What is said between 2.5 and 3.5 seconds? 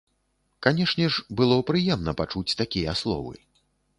такія словы.